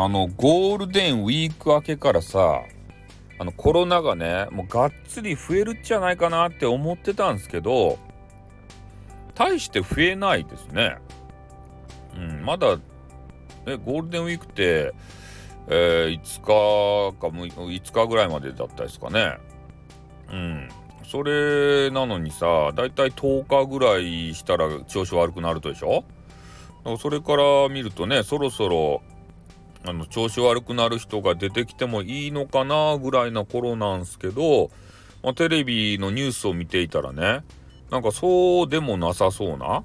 [0.00, 2.62] あのゴールデンウィーク明けからさ
[3.40, 7.98] あのコロナがねもうがっつり増えるんじゃないかなって思ってたんですけど
[9.34, 10.98] 大して増えないですね。
[12.16, 12.80] うん、まだ、ね、
[13.84, 14.92] ゴールデンウィークって、
[15.68, 19.38] えー、5日か5日ぐらいまでだったですかね。
[20.32, 20.68] うん。
[21.04, 26.04] それなのにさ、だいたい10日ぐらいしたら調子悪くなるとでしょ？
[26.98, 29.02] それから見るとね、そろそろ
[29.88, 34.70] あの調子悪くなる人が出てきてもいいのかなぐらいな頃なんすけど、
[35.22, 37.42] まあ、テレビのニュースを見ていたらね
[37.90, 39.82] なんかそうでもなさそうな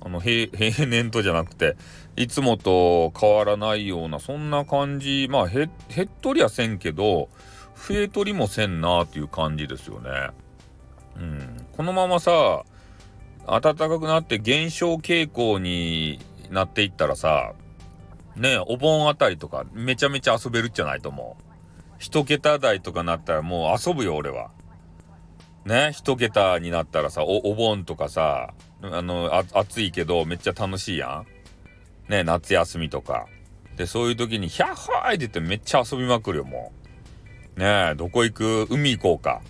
[0.00, 1.76] あの 平年とじゃなくて
[2.16, 7.28] いつもと変わらないようなそんな感じまあへへっとりはせんけど
[7.76, 10.10] 増えとりもせんなっていう感じですよね。
[11.16, 12.64] うん、このままさ
[13.46, 16.18] 暖かくなって減少傾向に
[16.50, 17.54] なっていったらさ
[18.38, 21.42] ねお盆あたりとかめちゃめちゃ遊べるじゃないと思う。
[21.98, 24.50] 一桁台とかなったらもう遊ぶよ俺は。
[25.64, 31.24] ね一桁になったらさおお盆とかさあの暑いけどめっちゃ楽しいや
[32.08, 32.10] ん。
[32.10, 33.26] ね夏休みとか。
[33.76, 36.72] でそういう時に「ヒャッハー!」って言ってめっちゃ遊びまくるよも
[37.56, 37.60] う。
[37.60, 38.66] ねえどこ行く？
[38.70, 39.40] 海行こうか。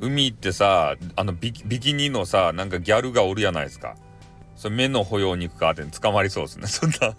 [0.00, 3.96] 海行ってさあのビキニのさなんかギャルがおるやないですか。
[4.56, 6.66] それ目の保養肉かって捕まりそうですね。
[6.66, 7.16] そんな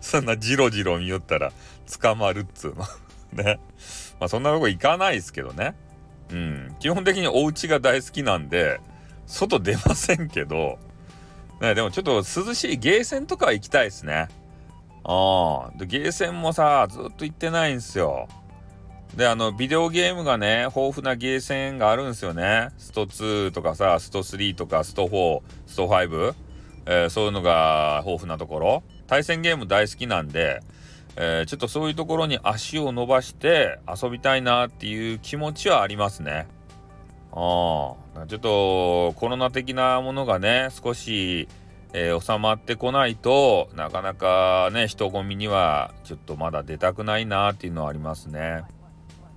[0.00, 1.52] そんなジロジロ見よったら
[2.00, 2.86] 捕まるっつうの
[3.44, 3.60] ね。
[4.20, 5.74] まあそんなとこ行かないですけどね。
[6.30, 6.76] うん。
[6.80, 8.80] 基本的にお家が大好きなんで、
[9.26, 10.78] 外出ませんけど、
[11.60, 14.28] ね、でもちょっと涼しいゲーセンとか行きたいですね。
[15.04, 15.78] ああ。
[15.78, 18.28] で、ゲーセンもさ、ずっと行ってないんですよ。
[19.16, 22.70] で、あの、ビデオゲームがね、豊富なゲーセンがあるんですよね。
[22.78, 26.34] スト2とかさ、スト3とか、スト4、スト5。
[26.86, 28.82] えー、そういうのが豊富なところ。
[29.06, 30.62] 対戦ゲーム大好きなんで、
[31.16, 36.46] えー、ちょっとそういうところに足を伸ばして遊びたいなっていう気持ちはありますね。
[37.32, 41.48] あちょっとコロナ的なものがね少し、
[41.94, 48.64] えー、収まってこないとなかなかね人混みにはちょっとまだ出たくないなっていうのはありますね。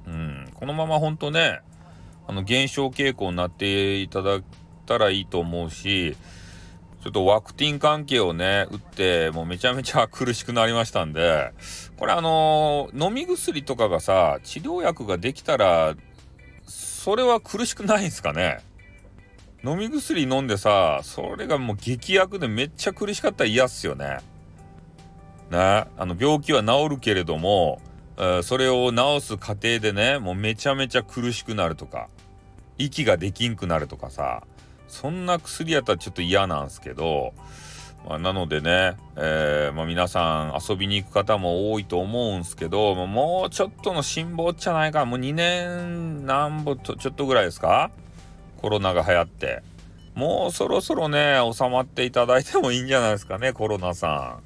[0.08, 1.62] うん、このまま本当ね
[2.28, 4.44] あの減少傾向になっていただい
[4.86, 6.16] たらいいと思うし
[7.06, 11.54] ちょっとワクチン関係をね、打って、もうめちゃめちゃ苦しくなりましたんで、
[11.98, 15.94] これあのー、飲み薬とかがさ、治療薬ができたら、
[16.66, 18.58] それは苦しくないんすかね？
[19.64, 24.18] 飲み薬飲んでさ、それがもう劇薬でめっちゃ苦しかったら嫌っすよね。
[25.52, 27.80] ね、あの病気は治るけれども、
[28.18, 32.10] えー、それを治す過程でね、もうめちゃめちゃ苦しくなるとか、
[32.80, 34.42] 息ができんくなるとかさ、
[34.88, 37.34] そんな薬やったらちょっと嫌なんですけど、
[38.08, 47.90] まあ、なのでね、えー、まあ、皆さん遊びに行く方も多いと思うんですけど、もうちょっとの辛抱じゃないか、もう2年なんぼとちょっとぐらいですか？
[48.62, 49.64] コロナが流行って。
[50.14, 54.40] もうそろそろね、収まっていただいてもいいんじゃないですかね、コロナさ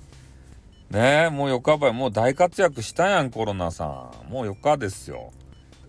[0.92, 0.94] ん。
[0.94, 4.32] ねえ、もう4日ばい、もう大活躍したやん、コロナさん。
[4.32, 5.32] もう4日ですよ。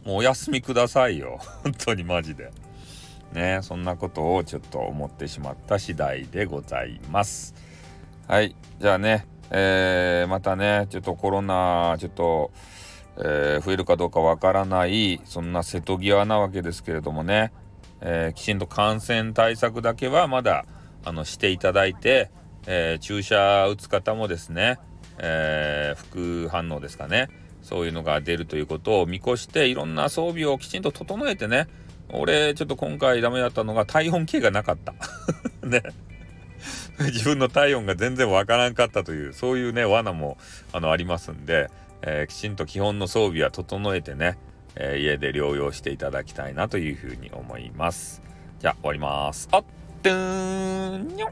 [0.05, 1.39] もうお休みくださいよ。
[1.63, 2.51] 本当にマジで。
[3.33, 7.55] ねそんなことをちょっと思ってしまった次第でございます。
[8.27, 12.53] はいじゃあねえー、またねちょっとコロナちょっと、
[13.17, 17.53] えー、増えるかどうかわからないそんな瀬戸際なわけですけれどもね、
[18.01, 20.67] えー、きちんと感染対策だけはまだ
[21.05, 22.31] あのしていただいて、
[22.67, 24.79] え注射打つ方もですね、
[25.17, 27.31] え副反応ですかね
[27.63, 31.69] そういうのが出るということを見越していろんな装備をきちんと整えてね
[32.13, 34.95] 俺、ちょっと今回ダメだったのが体温計がなかった。
[35.67, 35.83] ね。
[36.99, 40.37] 自分の体温が全然わからんかったという、そういうね、罠も、
[40.73, 41.71] あの、ありますんで、
[42.03, 44.39] えー、きちんと基本の装備は整えてね、
[44.77, 48.23] えー、家で療養していただきたいなというふうに思います。
[48.59, 49.49] じゃあ、終わります。
[49.53, 49.65] あっ
[50.03, 51.31] てーんにょっ